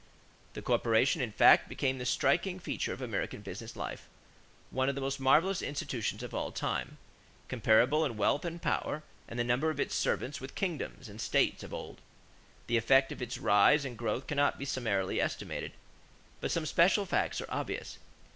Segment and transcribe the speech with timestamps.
[0.29, 4.07] = The corporation, in fact, became the striking feature of American business life,
[4.71, 6.97] one of the most marvelous institutions of all time,
[7.49, 11.61] comparable in wealth and power and the number of its servants with kingdoms and states
[11.61, 12.01] of old.
[12.65, 15.73] The effect of its rise and growth cannot be summarily estimated;
[16.39, 17.99] but some special facts are obvious.